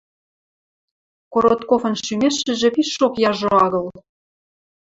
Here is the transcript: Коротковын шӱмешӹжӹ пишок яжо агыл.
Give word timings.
Коротковын 1.33 1.95
шӱмешӹжӹ 2.03 2.69
пишок 2.75 3.13
яжо 3.29 3.49
агыл. 3.65 3.87